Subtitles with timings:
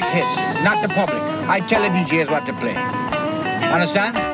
[0.00, 1.22] select hits, not the public.
[1.48, 2.76] I tell the DJs what to play.
[3.72, 4.29] Understand?